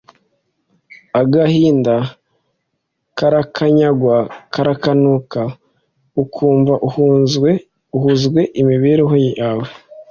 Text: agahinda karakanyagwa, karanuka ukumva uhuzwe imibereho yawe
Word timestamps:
agahinda 1.21 1.95
karakanyagwa, 3.17 4.17
karanuka 4.53 5.41
ukumva 6.23 6.73
uhuzwe 7.97 8.41
imibereho 8.61 9.15
yawe 9.39 9.67